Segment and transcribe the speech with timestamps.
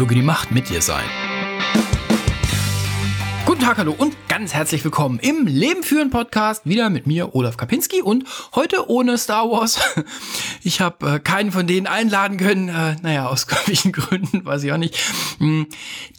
[0.00, 1.04] die Macht mit dir sein.
[3.44, 6.64] Guten Tag, hallo und ganz herzlich willkommen im Leben führen Podcast.
[6.64, 8.24] Wieder mit mir, Olaf Kapinski und
[8.54, 9.78] heute ohne Star Wars.
[10.62, 12.70] Ich habe äh, keinen von denen einladen können.
[12.70, 14.96] Äh, naja, aus welchen Gründen, weiß ich auch nicht.
[15.38, 15.66] Hm,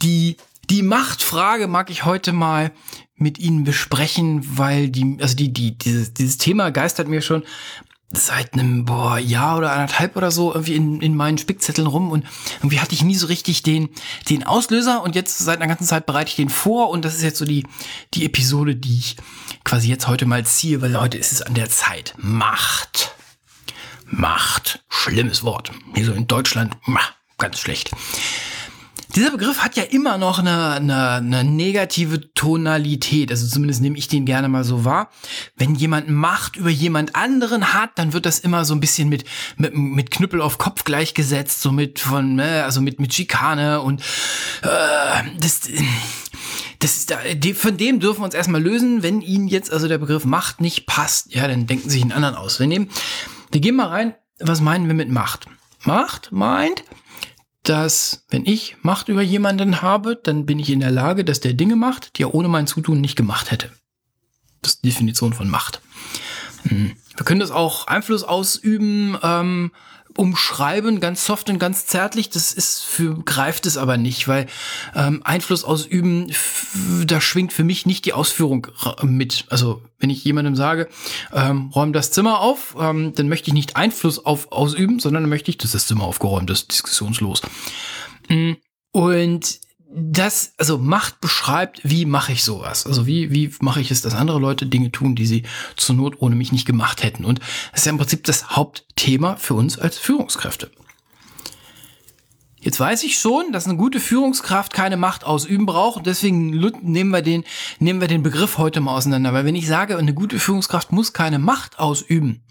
[0.00, 0.36] die,
[0.70, 2.70] die Machtfrage mag ich heute mal
[3.16, 7.42] mit Ihnen besprechen, weil die, also die, die, dieses, dieses Thema geistert mir schon
[8.12, 12.26] seit einem boah, Jahr oder anderthalb oder so irgendwie in, in meinen Spickzetteln rum und
[12.58, 13.88] irgendwie hatte ich nie so richtig den,
[14.28, 17.22] den Auslöser und jetzt seit einer ganzen Zeit bereite ich den vor und das ist
[17.22, 17.66] jetzt so die,
[18.14, 19.16] die Episode, die ich
[19.64, 22.14] quasi jetzt heute mal ziehe, weil heute ist es an der Zeit.
[22.18, 23.14] Macht.
[24.06, 24.84] Macht.
[24.88, 25.72] Schlimmes Wort.
[25.94, 26.76] Hier so in Deutschland,
[27.38, 27.90] ganz schlecht.
[29.14, 33.30] Dieser Begriff hat ja immer noch eine, eine, eine negative Tonalität.
[33.30, 35.10] Also zumindest nehme ich den gerne mal so wahr.
[35.54, 39.24] Wenn jemand Macht über jemand anderen hat, dann wird das immer so ein bisschen mit,
[39.56, 44.00] mit, mit Knüppel auf Kopf gleichgesetzt, so mit von, ne, also mit, mit Schikane und
[44.62, 45.60] äh, das.
[46.78, 47.06] Das
[47.54, 49.04] von dem dürfen wir uns erstmal lösen.
[49.04, 52.10] Wenn Ihnen jetzt also der Begriff Macht nicht passt, ja, dann denken Sie sich einen
[52.10, 52.58] anderen aus.
[52.58, 52.88] Wir nehmen,
[53.52, 55.46] wir gehen mal rein, was meinen wir mit Macht?
[55.84, 56.82] Macht meint,
[57.62, 61.54] dass wenn ich Macht über jemanden habe, dann bin ich in der Lage, dass der
[61.54, 63.70] Dinge macht, die er ohne mein Zutun nicht gemacht hätte.
[64.62, 65.80] Das ist die Definition von Macht.
[66.64, 66.92] Hm.
[67.16, 69.72] Wir können das auch Einfluss ausüben, ähm,
[70.16, 72.30] umschreiben, ganz soft und ganz zärtlich.
[72.30, 74.46] Das ist für, greift es aber nicht, weil
[74.94, 76.32] ähm, Einfluss ausüben,
[77.06, 78.68] da schwingt für mich nicht die Ausführung
[79.02, 79.44] mit.
[79.48, 80.88] Also wenn ich jemandem sage,
[81.32, 85.30] ähm, räum das Zimmer auf, ähm, dann möchte ich nicht Einfluss auf ausüben, sondern dann
[85.30, 87.42] möchte ich, dass das Zimmer aufgeräumt ist, diskussionslos.
[88.28, 88.52] Mm,
[88.92, 89.60] und
[89.94, 92.86] das, also Macht beschreibt, wie mache ich sowas?
[92.86, 95.42] Also wie, wie mache ich es, dass andere Leute Dinge tun, die sie
[95.76, 97.24] zur Not ohne mich nicht gemacht hätten?
[97.24, 97.40] Und
[97.72, 100.70] das ist ja im Prinzip das Hauptthema für uns als Führungskräfte.
[102.60, 106.50] Jetzt weiß ich schon, dass eine gute Führungskraft keine Macht ausüben braucht deswegen
[106.82, 107.42] nehmen wir den,
[107.80, 109.32] nehmen wir den Begriff heute mal auseinander.
[109.32, 112.44] Weil wenn ich sage, eine gute Führungskraft muss keine Macht ausüben,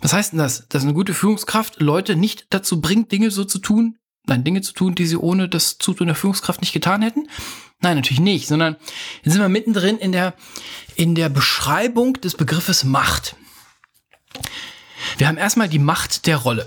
[0.00, 0.66] was heißt denn das?
[0.68, 4.72] Dass eine gute Führungskraft Leute nicht dazu bringt, Dinge so zu tun, nein, Dinge zu
[4.72, 7.28] tun, die sie ohne das Zutun der Führungskraft nicht getan hätten?
[7.80, 8.76] Nein, natürlich nicht, sondern
[9.22, 10.34] jetzt sind wir mittendrin in der,
[10.96, 13.36] in der Beschreibung des Begriffes Macht.
[15.18, 16.66] Wir haben erstmal die Macht der Rolle.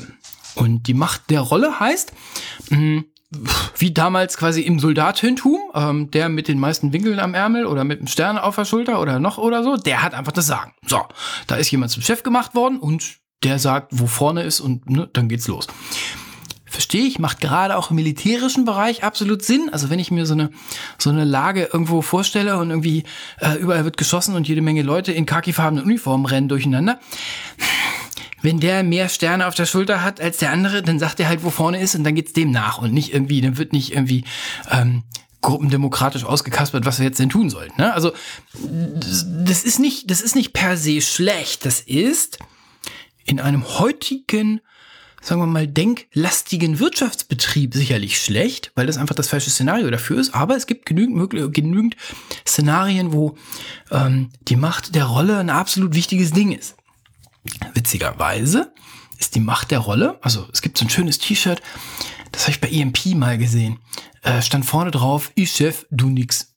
[0.55, 2.13] Und die Macht der Rolle heißt,
[2.69, 3.03] mh,
[3.77, 7.99] wie damals quasi im Soldatentum, ähm, der mit den meisten Winkeln am Ärmel oder mit
[7.99, 10.73] einem Stern auf der Schulter oder noch oder so, der hat einfach das Sagen.
[10.85, 11.01] So,
[11.47, 15.09] da ist jemand zum Chef gemacht worden und der sagt, wo vorne ist und ne,
[15.11, 15.67] dann geht's los
[16.77, 19.71] verstehe ich, macht gerade auch im militärischen Bereich absolut Sinn.
[19.71, 20.51] Also wenn ich mir so eine,
[20.99, 23.03] so eine Lage irgendwo vorstelle und irgendwie
[23.39, 26.99] äh, überall wird geschossen und jede Menge Leute in khakifarbenen Uniformen rennen durcheinander.
[28.43, 31.43] Wenn der mehr Sterne auf der Schulter hat als der andere, dann sagt er halt,
[31.43, 34.23] wo vorne ist und dann geht's dem nach und nicht irgendwie, dann wird nicht irgendwie
[34.69, 35.01] ähm,
[35.41, 37.71] gruppendemokratisch ausgekaspert, was wir jetzt denn tun sollen.
[37.77, 37.91] Ne?
[37.91, 38.11] Also
[38.53, 41.65] das ist nicht, das ist nicht per se schlecht.
[41.65, 42.37] Das ist
[43.25, 44.61] in einem heutigen
[45.27, 50.33] sagen wir mal, denklastigen Wirtschaftsbetrieb sicherlich schlecht, weil das einfach das falsche Szenario dafür ist.
[50.33, 51.97] Aber es gibt genügend, genügend
[52.47, 53.35] Szenarien, wo
[53.91, 56.77] ähm, die Macht der Rolle ein absolut wichtiges Ding ist.
[57.73, 58.73] Witzigerweise
[59.19, 61.61] ist die Macht der Rolle, also es gibt so ein schönes T-Shirt,
[62.31, 63.79] das habe ich bei EMP mal gesehen,
[64.21, 66.55] äh, stand vorne drauf, ich Chef, du nix.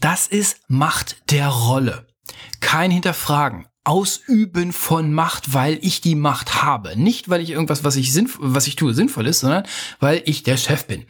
[0.00, 2.06] Das ist Macht der Rolle.
[2.60, 3.69] Kein Hinterfragen.
[3.84, 6.98] Ausüben von Macht, weil ich die Macht habe.
[6.98, 9.64] Nicht, weil ich irgendwas, was ich, sinnf was ich tue, sinnvoll ist, sondern
[10.00, 11.06] weil ich der Chef bin.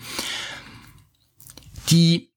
[1.91, 2.32] Die,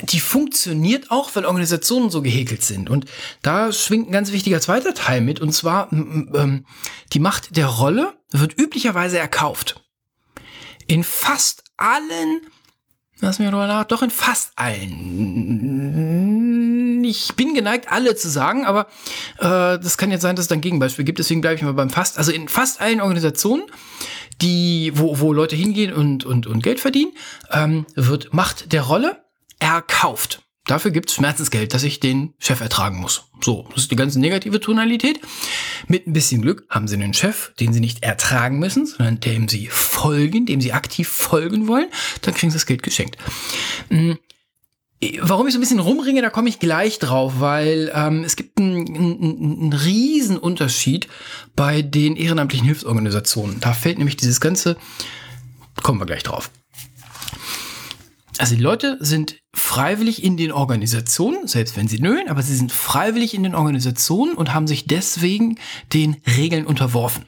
[0.00, 2.88] die funktioniert auch, weil Organisationen so gehäkelt sind.
[2.88, 3.04] Und
[3.42, 6.66] da schwingt ein ganz wichtiger zweiter Teil mit, und zwar ähm,
[7.12, 9.82] die Macht der Rolle wird üblicherweise erkauft.
[10.86, 12.40] In fast allen
[13.20, 13.84] Lass mir drüber nach.
[13.84, 14.92] Doch in fast allen.
[17.10, 18.86] Ich bin geneigt, alle zu sagen, aber
[19.38, 21.18] äh, das kann jetzt sein, dass es dann Gegenbeispiel gibt.
[21.18, 22.18] Deswegen bleibe ich mal beim fast.
[22.18, 23.64] Also in fast allen Organisationen,
[24.40, 27.12] die, wo, wo Leute hingehen und, und, und Geld verdienen,
[27.50, 29.24] ähm, wird Macht der Rolle
[29.58, 30.44] erkauft.
[30.66, 33.24] Dafür gibt's Schmerzensgeld, dass ich den Chef ertragen muss.
[33.42, 35.20] So, das ist die ganze negative Tonalität.
[35.88, 39.46] Mit ein bisschen Glück haben sie einen Chef, den sie nicht ertragen müssen, sondern dem
[39.46, 41.88] sie folgen, dem sie aktiv folgen wollen.
[42.22, 43.18] Dann kriegen sie das Geld geschenkt.
[43.90, 44.18] Hm,
[45.20, 48.58] warum ich so ein bisschen rumringe, da komme ich gleich drauf, weil ähm, es gibt
[48.58, 51.08] einen, einen, einen Riesenunterschied
[51.56, 53.60] bei den ehrenamtlichen Hilfsorganisationen.
[53.60, 54.76] Da fällt nämlich dieses ganze,
[55.82, 56.50] kommen wir gleich drauf.
[58.38, 62.72] Also die Leute sind freiwillig in den Organisationen, selbst wenn sie nölen, aber sie sind
[62.72, 65.58] freiwillig in den Organisationen und haben sich deswegen
[65.92, 67.26] den Regeln unterworfen.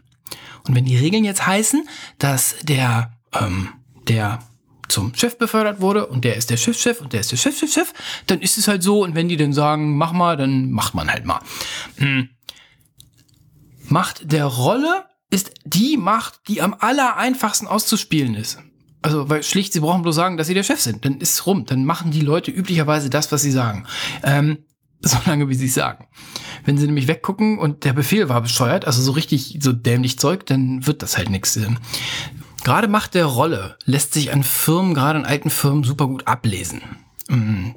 [0.67, 1.89] Und wenn die Regeln jetzt heißen,
[2.19, 3.69] dass der, ähm,
[4.09, 4.41] der
[4.89, 7.93] zum Chef befördert wurde und der ist der Chefchef und der ist der Chefchef,
[8.27, 9.03] dann ist es halt so.
[9.03, 11.41] Und wenn die dann sagen, mach mal, dann macht man halt mal.
[11.97, 12.31] Hm.
[13.89, 18.59] Macht der Rolle ist die Macht, die am aller einfachsten auszuspielen ist.
[19.03, 21.05] Also, weil schlicht, sie brauchen bloß sagen, dass sie der Chef sind.
[21.05, 21.65] Dann ist es rum.
[21.67, 23.87] Dann machen die Leute üblicherweise das, was sie sagen.
[24.23, 24.59] Ähm,
[25.01, 26.07] solange wie sie es sagen.
[26.65, 30.47] Wenn sie nämlich weggucken und der Befehl war bescheuert, also so richtig so dämlich Zeug,
[30.47, 31.59] dann wird das halt nichts.
[32.67, 36.83] Gerade Macht der Rolle lässt sich an Firmen, gerade an alten Firmen, super gut ablesen.
[37.29, 37.71] Mm,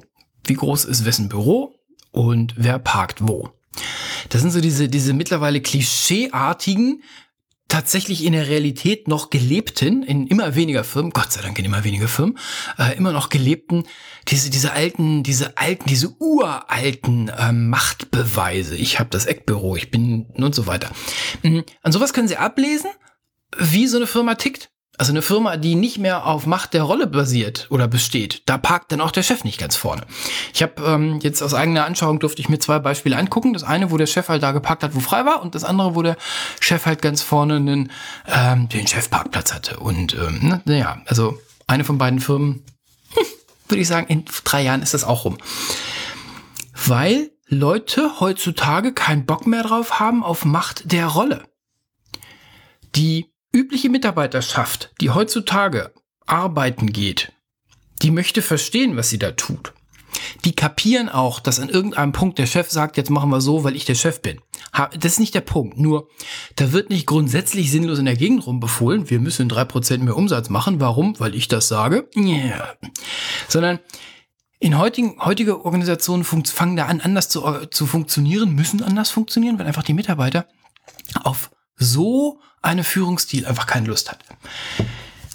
[0.44, 1.76] wie groß ist wessen Büro
[2.10, 3.50] und wer parkt wo.
[4.30, 7.04] Das sind so diese, diese mittlerweile klischeeartigen,
[7.68, 11.84] tatsächlich in der Realität noch gelebten, in immer weniger Firmen, Gott sei Dank in immer
[11.84, 12.36] weniger Firmen,
[12.76, 13.84] äh, immer noch gelebten,
[14.26, 18.74] diese, diese alten, diese alten, diese uralten äh, Machtbeweise.
[18.74, 20.90] Ich habe das Eckbüro, ich bin und so weiter.
[21.44, 21.62] Mhm.
[21.80, 22.90] An sowas können Sie ablesen,
[23.56, 24.68] wie so eine Firma tickt.
[25.00, 28.92] Also eine Firma, die nicht mehr auf Macht der Rolle basiert oder besteht, da parkt
[28.92, 30.02] dann auch der Chef nicht ganz vorne.
[30.52, 33.54] Ich habe ähm, jetzt aus eigener Anschauung durfte ich mir zwei Beispiele angucken.
[33.54, 35.94] Das eine, wo der Chef halt da geparkt hat, wo frei war, und das andere,
[35.94, 36.18] wo der
[36.60, 37.90] Chef halt ganz vorne einen,
[38.26, 39.78] ähm, den Chefparkplatz hatte.
[39.78, 42.62] Und ähm, naja, ne, also eine von beiden Firmen,
[43.14, 43.24] hm,
[43.68, 45.38] würde ich sagen, in drei Jahren ist das auch rum.
[46.74, 51.44] Weil Leute heutzutage keinen Bock mehr drauf haben auf Macht der Rolle.
[52.94, 55.92] Die übliche Mitarbeiterschaft, die heutzutage
[56.26, 57.32] arbeiten geht,
[58.02, 59.72] die möchte verstehen, was sie da tut.
[60.44, 63.76] Die kapieren auch, dass an irgendeinem Punkt der Chef sagt, jetzt machen wir so, weil
[63.76, 64.40] ich der Chef bin.
[64.72, 65.78] Das ist nicht der Punkt.
[65.78, 66.08] Nur,
[66.56, 70.48] da wird nicht grundsätzlich sinnlos in der Gegend rumbefohlen, wir müssen drei Prozent mehr Umsatz
[70.48, 70.80] machen.
[70.80, 71.18] Warum?
[71.18, 72.08] Weil ich das sage.
[72.16, 72.76] Yeah.
[73.48, 73.80] Sondern
[74.58, 79.66] in heutigen, heutige Organisationen fangen da an, anders zu, zu funktionieren, müssen anders funktionieren, weil
[79.66, 80.46] einfach die Mitarbeiter
[81.22, 81.50] auf
[81.80, 84.20] so eine Führungsstil einfach keine Lust hat.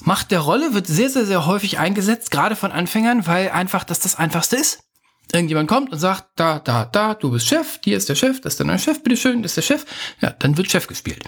[0.03, 3.99] Macht der Rolle wird sehr, sehr, sehr häufig eingesetzt, gerade von Anfängern, weil einfach das
[3.99, 4.83] das Einfachste ist.
[5.31, 8.53] Irgendjemand kommt und sagt, da, da, da, du bist Chef, hier ist der Chef, das
[8.53, 9.85] ist der neue Chef, bitteschön, das ist der Chef.
[10.21, 11.23] Ja, dann wird Chef gespielt.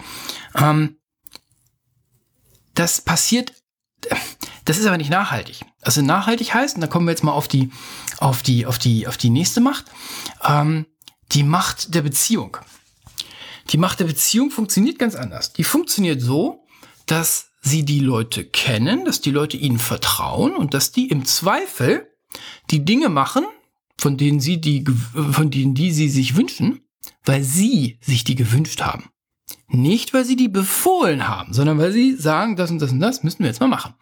[0.55, 0.97] Ähm,
[2.75, 3.53] das passiert,
[4.65, 5.61] das ist aber nicht nachhaltig.
[5.81, 7.71] Also nachhaltig heißt, und da kommen wir jetzt mal auf die,
[8.19, 9.85] auf die, auf die, auf die nächste Macht,
[10.43, 10.85] ähm,
[11.31, 12.57] die Macht der Beziehung.
[13.69, 15.53] Die Macht der Beziehung funktioniert ganz anders.
[15.53, 16.65] Die funktioniert so,
[17.05, 22.07] dass sie die Leute kennen, dass die Leute ihnen vertrauen und dass die im Zweifel
[22.71, 23.45] die Dinge machen,
[23.97, 24.85] von denen sie die,
[25.31, 26.81] von denen die sie sich wünschen,
[27.25, 29.09] weil sie sich die gewünscht haben.
[29.67, 33.23] Nicht, weil sie die befohlen haben, sondern weil sie sagen, das und das und das
[33.23, 33.93] müssen wir jetzt mal machen.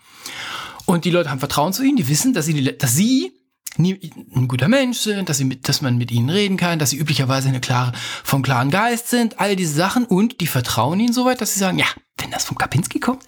[0.86, 3.34] Und die Leute haben Vertrauen zu ihnen, die wissen, dass sie, dass sie
[3.78, 6.98] ein guter Mensch sind, dass, sie mit, dass man mit ihnen reden kann, dass sie
[6.98, 7.94] üblicherweise eine klare,
[8.24, 11.60] vom klaren Geist sind, all diese Sachen und die vertrauen ihnen so weit, dass sie
[11.60, 11.86] sagen, ja,
[12.18, 13.24] wenn das vom Kapinski kommt,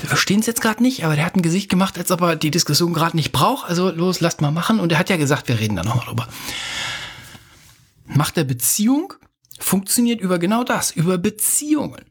[0.00, 2.36] wir verstehen es jetzt gerade nicht, aber der hat ein Gesicht gemacht, als ob er
[2.36, 5.48] die Diskussion gerade nicht braucht, also los, lasst mal machen und er hat ja gesagt,
[5.48, 6.28] wir reden da nochmal drüber.
[8.06, 9.12] Macht der Beziehung
[9.58, 12.04] funktioniert über genau das, über Beziehungen.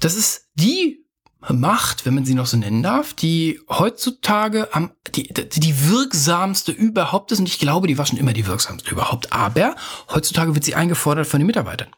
[0.00, 1.01] Das ist die
[1.48, 7.32] Macht, wenn man sie noch so nennen darf, die heutzutage am, die, die wirksamste überhaupt
[7.32, 7.40] ist.
[7.40, 9.32] Und ich glaube, die war schon immer die wirksamste überhaupt.
[9.32, 9.74] Aber
[10.10, 11.88] heutzutage wird sie eingefordert von den Mitarbeitern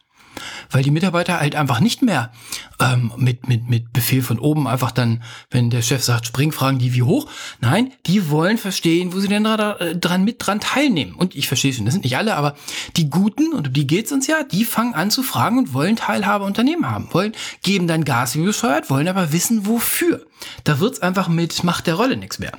[0.71, 2.33] weil die Mitarbeiter halt einfach nicht mehr
[2.81, 6.79] ähm, mit, mit, mit Befehl von oben einfach dann, wenn der Chef sagt, spring, fragen
[6.79, 7.29] die wie hoch.
[7.61, 11.15] Nein, die wollen verstehen, wo sie denn dran, äh, dran mit dran teilnehmen.
[11.15, 12.55] Und ich verstehe schon, das sind nicht alle, aber
[12.97, 15.97] die Guten, und um die geht's uns ja, die fangen an zu fragen und wollen
[15.97, 20.27] Teilhabe Unternehmen haben, wollen, geben dann Gas wie bescheuert, wollen aber wissen, wofür.
[20.65, 22.53] Da wird's einfach mit Macht der Rolle nichts mehr.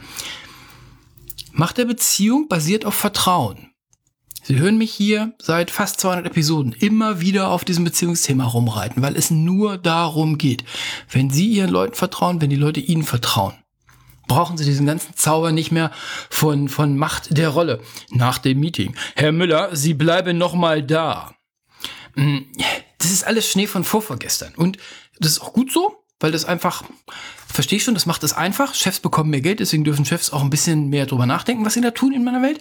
[1.52, 3.70] Macht der Beziehung basiert auf Vertrauen.
[4.48, 9.16] Sie hören mich hier seit fast 200 Episoden immer wieder auf diesem Beziehungsthema rumreiten, weil
[9.16, 10.64] es nur darum geht.
[11.10, 13.56] Wenn Sie Ihren Leuten vertrauen, wenn die Leute Ihnen vertrauen,
[14.28, 15.90] brauchen Sie diesen ganzen Zauber nicht mehr
[16.30, 18.96] von, von Macht der Rolle nach dem Meeting.
[19.16, 21.34] Herr Müller, Sie bleiben noch mal da.
[22.14, 22.46] Hm,
[23.00, 24.54] das ist alles Schnee von vorvorgestern.
[24.54, 24.78] Und
[25.20, 26.84] das ist auch gut so, weil das einfach,
[27.48, 28.76] verstehe ich schon, das macht es einfach.
[28.76, 31.82] Chefs bekommen mehr Geld, deswegen dürfen Chefs auch ein bisschen mehr drüber nachdenken, was sie
[31.82, 32.60] da tun in meiner Welt.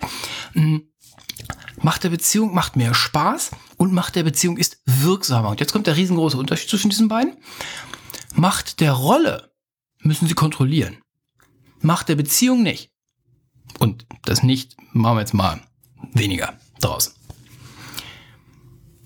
[1.82, 5.50] Macht der Beziehung macht mehr Spaß und Macht der Beziehung ist wirksamer.
[5.50, 7.36] Und jetzt kommt der riesengroße Unterschied zwischen diesen beiden.
[8.34, 9.52] Macht der Rolle
[10.00, 10.98] müssen sie kontrollieren.
[11.80, 12.90] Macht der Beziehung nicht.
[13.78, 15.60] Und das nicht machen wir jetzt mal
[16.12, 17.14] weniger draus.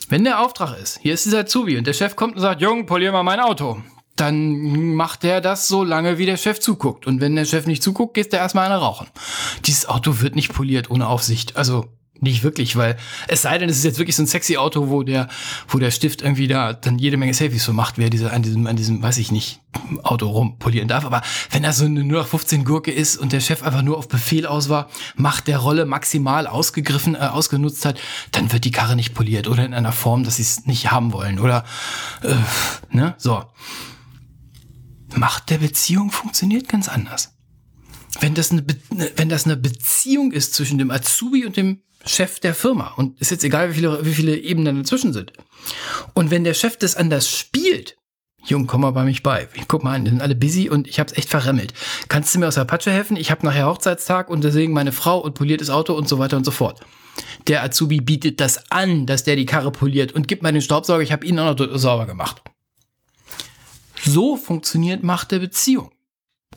[0.08, 2.86] Wenn der Auftrag ist, hier ist dieser Zubi und der Chef kommt und sagt, Jung,
[2.86, 3.82] polier mal mein Auto,
[4.16, 7.06] dann macht der das so lange, wie der Chef zuguckt.
[7.06, 9.08] Und wenn der Chef nicht zuguckt, geht der erstmal eine rauchen.
[9.66, 11.56] Dieses Auto wird nicht poliert ohne Aufsicht.
[11.56, 11.86] Also
[12.20, 12.96] nicht wirklich, weil
[13.28, 15.28] es sei denn, es ist jetzt wirklich so ein sexy Auto, wo der,
[15.68, 18.66] wo der Stift irgendwie da dann jede Menge Selfies so macht, wer diese an diesem,
[18.66, 19.60] an diesem, weiß ich nicht,
[20.02, 21.04] Auto rumpolieren darf.
[21.04, 24.46] Aber wenn das so eine 0815 Gurke ist und der Chef einfach nur auf Befehl
[24.46, 28.00] aus war, macht der Rolle maximal ausgegriffen, äh, ausgenutzt hat,
[28.32, 31.12] dann wird die Karre nicht poliert oder in einer Form, dass sie es nicht haben
[31.12, 31.64] wollen oder
[32.22, 32.34] äh,
[32.94, 33.44] ne, so.
[35.14, 37.34] Macht der Beziehung funktioniert ganz anders.
[38.20, 42.40] Wenn das, eine, ne, wenn das eine Beziehung ist zwischen dem Azubi und dem Chef
[42.40, 45.32] der Firma und ist jetzt egal, wie viele, wie viele Ebenen dazwischen sind.
[46.14, 47.96] Und wenn der Chef das anders spielt,
[48.44, 49.48] Jung, komm mal bei mich bei.
[49.66, 51.74] Guck mal an, die sind alle busy und ich hab's echt verremmelt.
[52.08, 53.16] Kannst du mir aus der Patsche helfen?
[53.16, 56.36] Ich habe nachher Hochzeitstag und deswegen meine Frau und poliert das Auto und so weiter
[56.36, 56.80] und so fort.
[57.46, 61.02] Der Azubi bietet das an, dass der die Karre poliert und gibt mal den Staubsauger,
[61.02, 62.42] ich habe ihn auch noch sauber gemacht.
[64.04, 65.90] So funktioniert Macht der Beziehung.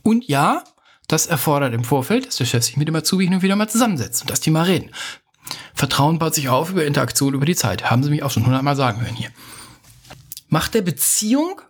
[0.03, 0.63] Und ja,
[1.07, 3.67] das erfordert im Vorfeld, dass der Chef sich mit dem Azubi hin und wieder mal
[3.67, 4.91] zusammensetzt und dass die mal reden.
[5.73, 7.89] Vertrauen baut sich auf über Interaktion über die Zeit.
[7.89, 9.31] Haben Sie mich auch schon hundertmal sagen hören hier.
[10.49, 11.61] Macht der Beziehung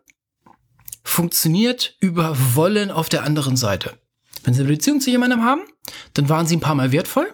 [1.03, 3.97] funktioniert über Wollen auf der anderen Seite.
[4.43, 5.61] Wenn Sie eine Beziehung zu jemandem haben,
[6.13, 7.33] dann waren Sie ein paar Mal wertvoll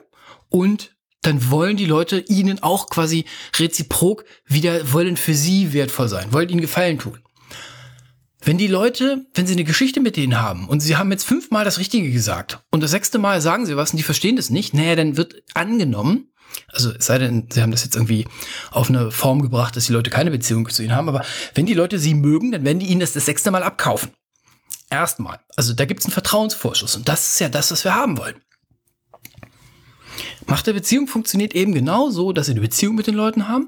[0.49, 3.25] und dann wollen die Leute Ihnen auch quasi
[3.57, 7.19] reziprok wieder wollen für Sie wertvoll sein, wollen Ihnen Gefallen tun.
[8.47, 11.65] Wenn die Leute, wenn sie eine Geschichte mit denen haben und sie haben jetzt fünfmal
[11.65, 14.73] das Richtige gesagt und das sechste Mal sagen sie was und die verstehen das nicht,
[14.73, 16.31] naja, dann wird angenommen,
[16.71, 18.25] also es sei denn, sie haben das jetzt irgendwie
[18.71, 21.25] auf eine Form gebracht, dass die Leute keine Beziehung zu ihnen haben, aber
[21.55, 24.11] wenn die Leute sie mögen, dann werden die ihnen das das sechste Mal abkaufen.
[24.89, 25.41] Erstmal.
[25.57, 28.35] Also da gibt es einen Vertrauensvorschuss und das ist ja das, was wir haben wollen.
[30.45, 33.67] Macht der Beziehung funktioniert eben genau so, dass sie eine Beziehung mit den Leuten haben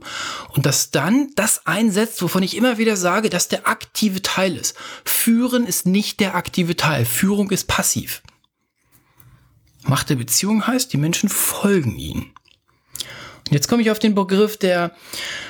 [0.53, 4.75] und dass dann das einsetzt, wovon ich immer wieder sage, dass der aktive Teil ist.
[5.03, 7.06] Führen ist nicht der aktive Teil.
[7.06, 8.22] Führung ist passiv.
[9.84, 12.32] Macht der Beziehung heißt, die Menschen folgen ihnen.
[13.48, 14.91] Und jetzt komme ich auf den Begriff, der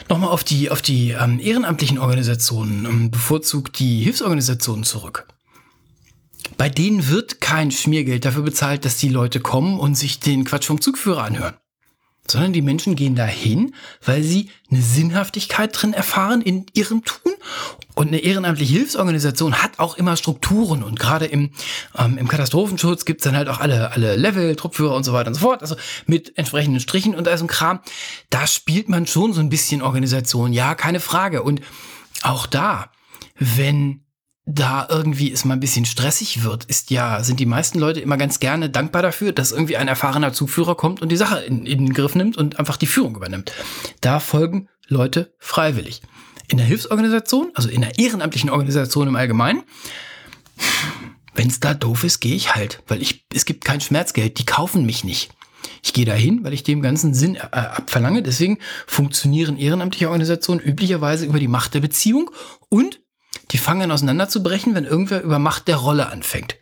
[0.07, 5.27] nochmal auf die, auf die ähm, ehrenamtlichen Organisationen, ähm, bevorzugt die Hilfsorganisationen zurück
[6.59, 10.65] bei denen wird kein Schmiergeld dafür bezahlt, dass die Leute kommen und sich den Quatsch
[10.65, 11.53] vom Zugführer anhören.
[12.27, 13.73] Sondern die Menschen gehen dahin,
[14.03, 17.31] weil sie eine Sinnhaftigkeit drin erfahren in ihrem Tun.
[17.95, 20.83] Und eine ehrenamtliche Hilfsorganisation hat auch immer Strukturen.
[20.83, 21.51] Und gerade im,
[21.97, 25.35] ähm, im Katastrophenschutz gibt's dann halt auch alle, alle Level, Truppführer und so weiter und
[25.35, 25.61] so fort.
[25.61, 27.79] Also mit entsprechenden Strichen und all so Kram.
[28.29, 30.51] Da spielt man schon so ein bisschen Organisation.
[30.51, 31.41] Ja, keine Frage.
[31.41, 31.61] Und
[32.21, 32.91] auch da,
[33.39, 34.03] wenn
[34.51, 38.17] da irgendwie es mal ein bisschen stressig wird, ist ja, sind die meisten Leute immer
[38.17, 41.85] ganz gerne dankbar dafür, dass irgendwie ein erfahrener Zugführer kommt und die Sache in, in
[41.85, 43.51] den Griff nimmt und einfach die Führung übernimmt.
[44.01, 46.01] Da folgen Leute freiwillig.
[46.47, 49.63] In der Hilfsorganisation, also in der ehrenamtlichen Organisation im Allgemeinen,
[51.35, 54.45] wenn es da doof ist, gehe ich halt, weil ich, es gibt kein Schmerzgeld, die
[54.45, 55.31] kaufen mich nicht.
[55.83, 58.23] Ich gehe dahin, weil ich dem ganzen Sinn äh, abverlange.
[58.23, 62.31] Deswegen funktionieren ehrenamtliche Organisationen üblicherweise über die Macht der Beziehung
[62.69, 62.99] und
[63.51, 66.57] die fangen an auseinanderzubrechen, wenn irgendwer über Macht der Rolle anfängt.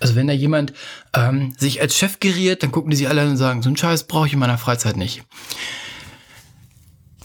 [0.00, 0.72] Also wenn da jemand
[1.14, 3.76] ähm, sich als Chef geriert, dann gucken die sich alle an und sagen, so einen
[3.76, 5.22] Scheiß brauche ich in meiner Freizeit nicht.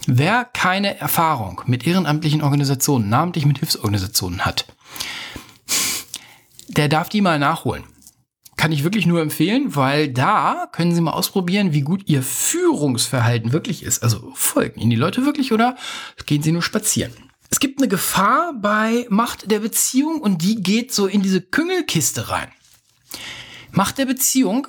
[0.06, 4.66] Wer keine Erfahrung mit ehrenamtlichen Organisationen, namentlich mit Hilfsorganisationen hat,
[6.68, 7.84] der darf die mal nachholen.
[8.56, 13.52] Kann ich wirklich nur empfehlen, weil da können Sie mal ausprobieren, wie gut Ihr Führungsverhalten
[13.52, 14.02] wirklich ist.
[14.02, 15.76] Also folgen Ihnen die Leute wirklich oder
[16.26, 17.29] gehen Sie nur spazieren?
[17.60, 22.30] Es gibt eine Gefahr bei Macht der Beziehung und die geht so in diese Küngelkiste
[22.30, 22.50] rein.
[23.70, 24.66] Macht der Beziehung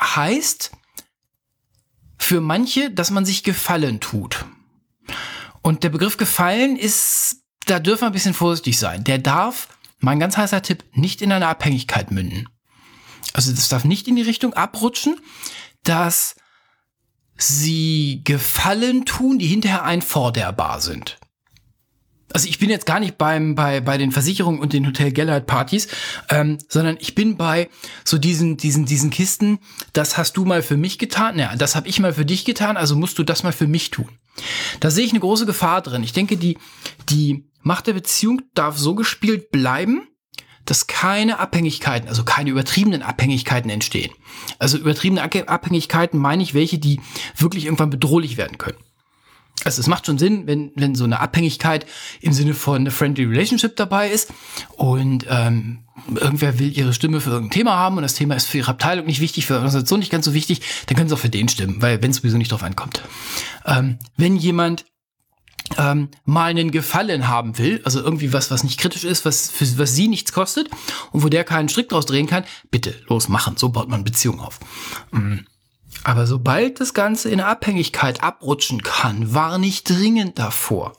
[0.00, 0.72] heißt
[2.18, 4.44] für manche, dass man sich Gefallen tut.
[5.62, 9.04] Und der Begriff Gefallen ist, da dürfen wir ein bisschen vorsichtig sein.
[9.04, 9.68] Der darf,
[10.00, 12.48] mein ganz heißer Tipp, nicht in eine Abhängigkeit münden.
[13.34, 15.20] Also das darf nicht in die Richtung abrutschen,
[15.84, 16.34] dass
[17.36, 21.20] sie Gefallen tun, die hinterher einforderbar sind
[22.32, 25.46] also ich bin jetzt gar nicht beim, bei, bei den Versicherungen und den Hotel Gellert
[25.46, 25.88] Partys,
[26.28, 27.68] ähm, sondern ich bin bei
[28.04, 29.58] so diesen, diesen, diesen Kisten,
[29.92, 32.76] das hast du mal für mich getan, ja, das habe ich mal für dich getan,
[32.76, 34.08] also musst du das mal für mich tun.
[34.80, 36.02] Da sehe ich eine große Gefahr drin.
[36.02, 36.58] Ich denke, die,
[37.08, 40.06] die Macht der Beziehung darf so gespielt bleiben,
[40.66, 44.12] dass keine Abhängigkeiten, also keine übertriebenen Abhängigkeiten entstehen.
[44.58, 47.00] Also übertriebene Abhängigkeiten meine ich welche, die
[47.36, 48.78] wirklich irgendwann bedrohlich werden können.
[49.64, 51.86] Also es macht schon Sinn, wenn, wenn so eine Abhängigkeit
[52.20, 54.32] im Sinne von eine friendly relationship dabei ist
[54.76, 55.84] und ähm,
[56.14, 59.06] irgendwer will ihre Stimme für irgendein Thema haben und das Thema ist für ihre Abteilung
[59.06, 61.48] nicht wichtig, für ihre Organisation nicht ganz so wichtig, dann können sie auch für den
[61.48, 63.02] stimmen, weil wenn es sowieso nicht drauf ankommt.
[63.64, 64.84] Ähm, wenn jemand
[65.78, 69.78] ähm, mal einen Gefallen haben will, also irgendwie was, was nicht kritisch ist, was, für,
[69.78, 70.68] was sie nichts kostet
[71.12, 73.56] und wo der keinen Strick draus drehen kann, bitte los machen.
[73.56, 74.60] So baut man Beziehung auf.
[75.10, 75.46] Mhm.
[76.06, 80.92] Aber sobald das Ganze in Abhängigkeit abrutschen kann, war nicht dringend davor.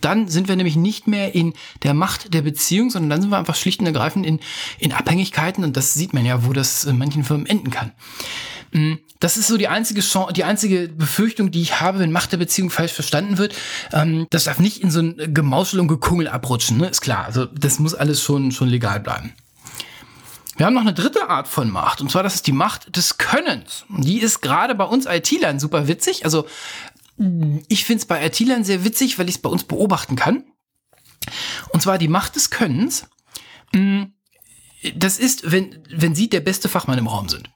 [0.00, 3.36] Dann sind wir nämlich nicht mehr in der Macht der Beziehung, sondern dann sind wir
[3.36, 4.40] einfach schlicht und ergreifend in,
[4.78, 7.92] in Abhängigkeiten und das sieht man ja, wo das in manchen Firmen enden kann.
[8.72, 12.32] Mm, das ist so die einzige Chance, die einzige Befürchtung, die ich habe, wenn Macht
[12.32, 13.54] der Beziehung falsch verstanden wird.
[13.92, 16.88] Ähm, das darf nicht in so ein Gemauschel und Gekungel abrutschen, ne?
[16.88, 17.26] ist klar.
[17.26, 19.34] Also das muss alles schon, schon legal bleiben.
[20.56, 23.18] Wir haben noch eine dritte Art von Macht, und zwar das ist die Macht des
[23.18, 23.84] Könnens.
[23.88, 26.24] Die ist gerade bei uns IT-Lern super witzig.
[26.24, 26.46] Also
[27.68, 30.44] ich finde es bei IT-Lern sehr witzig, weil ich es bei uns beobachten kann.
[31.70, 33.06] Und zwar die Macht des Könnens.
[33.72, 34.04] Mm,
[34.94, 37.50] das ist, wenn, wenn Sie der beste Fachmann im Raum sind.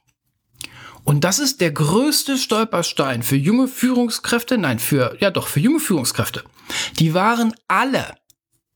[1.03, 5.79] Und das ist der größte Stolperstein für junge Führungskräfte, nein, für, ja doch, für junge
[5.79, 6.43] Führungskräfte.
[6.99, 8.15] Die waren alle,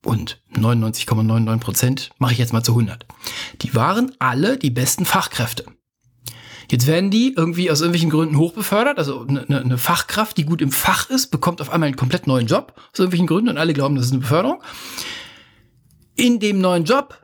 [0.05, 3.05] und 99,99 Prozent mache ich jetzt mal zu 100,
[3.61, 5.65] die waren alle die besten Fachkräfte.
[6.69, 8.97] Jetzt werden die irgendwie aus irgendwelchen Gründen hochbefördert.
[8.97, 12.47] Also eine, eine, Fachkraft, die gut im Fach ist, bekommt auf einmal einen komplett neuen
[12.47, 14.63] Job aus irgendwelchen Gründen und alle glauben, das ist eine Beförderung.
[16.15, 17.23] In dem neuen Job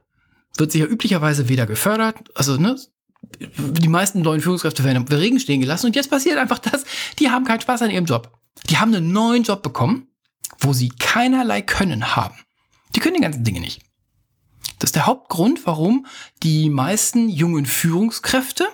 [0.58, 2.76] wird sich ja üblicherweise weder gefördert, also ne,
[3.40, 6.84] die meisten neuen Führungskräfte werden im Regen stehen gelassen und jetzt passiert einfach das,
[7.20, 8.38] die haben keinen Spaß an ihrem Job.
[8.70, 10.08] Die haben einen neuen Job bekommen,
[10.60, 12.36] wo sie keinerlei Können haben.
[12.96, 13.82] Die können die ganzen Dinge nicht.
[14.80, 16.06] Das ist der Hauptgrund, warum
[16.44, 18.68] die meisten jungen Führungskräfte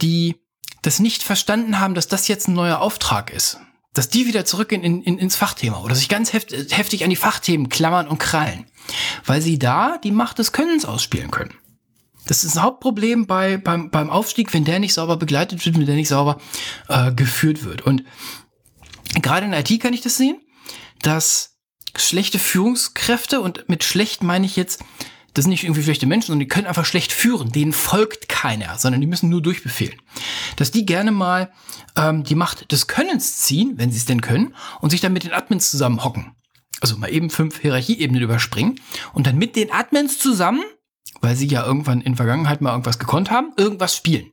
[0.00, 0.36] die
[0.82, 3.58] das nicht verstanden haben, dass das jetzt ein neuer Auftrag ist.
[3.94, 7.16] Dass die wieder zurück in, in, ins Fachthema oder sich ganz heft, heftig an die
[7.16, 8.66] Fachthemen klammern und krallen.
[9.24, 11.54] Weil sie da die Macht des Könnens ausspielen können.
[12.26, 15.86] Das ist ein Hauptproblem bei, beim, beim Aufstieg, wenn der nicht sauber begleitet wird, wenn
[15.86, 16.40] der nicht sauber
[16.88, 17.82] äh, geführt wird.
[17.82, 18.02] Und
[19.22, 20.38] gerade in IT kann ich das sehen,
[21.02, 21.53] dass
[21.96, 24.82] schlechte Führungskräfte, und mit schlecht meine ich jetzt
[25.34, 27.50] das sind nicht irgendwie schlechte Menschen, sondern die können einfach schlecht führen.
[27.50, 30.00] Denen folgt keiner, sondern die müssen nur durchbefehlen.
[30.56, 31.52] Dass die gerne mal
[31.96, 35.24] ähm, die Macht des Könnens ziehen, wenn sie es denn können, und sich dann mit
[35.24, 36.36] den Admins zusammenhocken.
[36.80, 38.80] Also mal eben fünf Hierarchieebenen überspringen
[39.12, 40.62] und dann mit den Admins zusammen,
[41.20, 44.30] weil sie ja irgendwann in Vergangenheit mal irgendwas gekonnt haben, irgendwas spielen.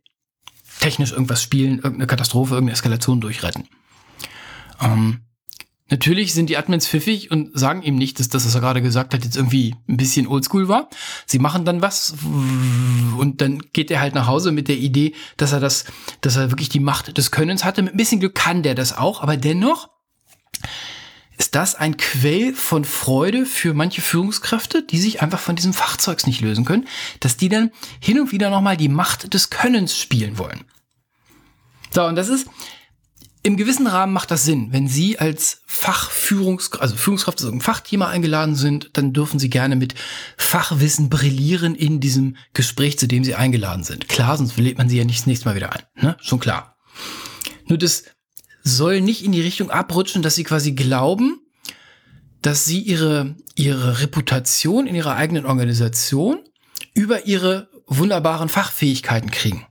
[0.79, 3.67] Technisch irgendwas spielen, irgendeine Katastrophe, irgendeine Eskalation durchretten.
[4.79, 5.21] Ähm,
[5.91, 9.13] Natürlich sind die Admins pfiffig und sagen ihm nicht, dass das, was er gerade gesagt
[9.13, 10.89] hat, jetzt irgendwie ein bisschen oldschool war.
[11.25, 12.15] Sie machen dann was
[13.17, 15.83] und dann geht er halt nach Hause mit der Idee, dass er das,
[16.21, 17.81] dass er wirklich die Macht des Könnens hatte.
[17.81, 19.89] Mit ein bisschen Glück kann der das auch, aber dennoch
[21.37, 26.25] ist das ein Quell von Freude für manche Führungskräfte, die sich einfach von diesem Fachzeugs
[26.25, 26.87] nicht lösen können,
[27.19, 30.63] dass die dann hin und wieder nochmal die Macht des Könnens spielen wollen.
[31.89, 32.47] So, und das ist,
[33.43, 34.71] im gewissen Rahmen macht das Sinn.
[34.71, 39.75] Wenn Sie als Fachführungskraft, also Führungskraft zu irgendeinem Fachthema eingeladen sind, dann dürfen Sie gerne
[39.75, 39.95] mit
[40.37, 44.07] Fachwissen brillieren in diesem Gespräch, zu dem Sie eingeladen sind.
[44.07, 45.81] Klar, sonst lädt man Sie ja nicht das nächste Mal wieder ein.
[45.95, 46.17] Ne?
[46.21, 46.77] Schon klar.
[47.65, 48.03] Nur das
[48.63, 51.39] soll nicht in die Richtung abrutschen, dass Sie quasi glauben,
[52.43, 56.39] dass Sie Ihre, Ihre Reputation in Ihrer eigenen Organisation
[56.93, 59.65] über Ihre wunderbaren Fachfähigkeiten kriegen.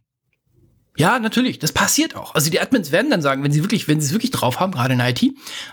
[0.96, 2.34] Ja, natürlich, das passiert auch.
[2.34, 4.72] Also die Admins werden dann sagen, wenn sie wirklich, wenn sie es wirklich drauf haben,
[4.72, 5.22] gerade in IT,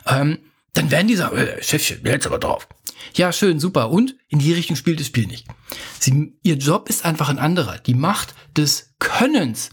[0.06, 0.40] ähm,
[0.74, 2.68] dann werden die sagen, äh, Chefchen, der jetzt aber drauf.
[3.16, 3.90] Ja, schön, super.
[3.90, 5.48] Und in die Richtung spielt das Spiel nicht.
[6.00, 7.80] Sie, ihr Job ist einfach ein anderer.
[7.80, 9.72] Die Macht des Könnens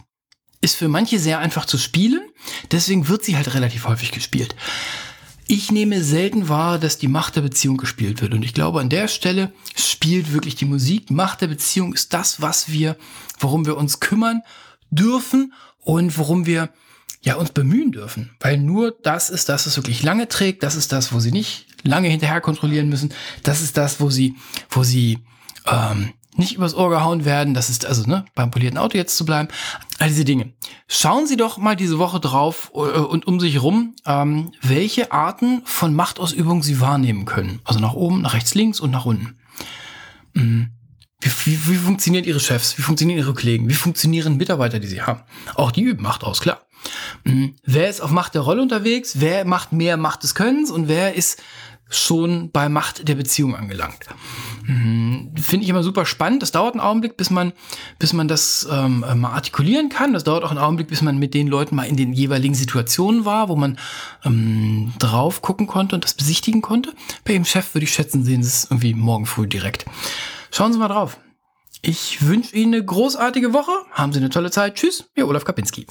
[0.61, 2.23] ist für manche sehr einfach zu spielen.
[2.71, 4.55] Deswegen wird sie halt relativ häufig gespielt.
[5.47, 8.33] Ich nehme selten wahr, dass die Macht der Beziehung gespielt wird.
[8.33, 11.11] Und ich glaube, an der Stelle spielt wirklich die Musik.
[11.11, 12.97] Macht der Beziehung ist das, was wir,
[13.39, 14.43] worum wir uns kümmern
[14.95, 16.71] dürfen und worum wir
[17.23, 18.31] ja uns bemühen dürfen.
[18.41, 20.63] Weil nur das ist das, was wirklich lange trägt.
[20.63, 23.13] Das ist das, wo sie nicht lange hinterher kontrollieren müssen.
[23.43, 24.37] Das ist das, wo sie,
[24.71, 25.19] wo sie
[25.67, 27.55] ähm, nicht übers Ohr gehauen werden.
[27.55, 29.49] Das ist also ne, beim polierten Auto jetzt zu bleiben.
[29.99, 30.53] All diese Dinge.
[30.89, 35.63] Schauen Sie doch mal diese Woche drauf äh, und um sich rum, ähm, welche Arten
[35.65, 37.61] von Machtausübung Sie wahrnehmen können.
[37.65, 39.37] Also nach oben, nach rechts, links und nach unten.
[40.35, 40.71] Mhm.
[41.45, 42.77] Wie, wie, funktionieren Ihre Chefs?
[42.79, 43.69] Wie funktionieren Ihre Kollegen?
[43.69, 45.23] Wie funktionieren Mitarbeiter, die Sie haben?
[45.55, 46.61] Auch die üben Macht aus, klar.
[47.25, 47.55] Mhm.
[47.65, 49.21] Wer ist auf Macht der Rolle unterwegs?
[49.21, 50.71] Wer macht mehr Macht des Könnens?
[50.71, 51.43] Und wer ist
[51.89, 54.07] schon bei Macht der Beziehung angelangt?
[54.67, 55.33] Mhm.
[55.37, 56.43] Finde ich immer super spannend.
[56.43, 57.53] Das dauert einen Augenblick, bis man,
[57.99, 60.13] bis man das ähm, mal artikulieren kann.
[60.13, 63.25] Das dauert auch einen Augenblick, bis man mit den Leuten mal in den jeweiligen Situationen
[63.25, 63.79] war, wo man
[64.25, 66.93] ähm, drauf gucken konnte und das besichtigen konnte.
[67.25, 69.87] Bei Ihrem Chef würde ich schätzen, sehen Sie es irgendwie morgen früh direkt.
[70.57, 71.19] Schauen Sie mal drauf.
[71.83, 73.73] Ich wünsche Ihnen eine großartige Woche.
[73.91, 74.77] Haben Sie eine tolle Zeit.
[74.77, 75.85] Tschüss, Ihr Olaf Kapinski.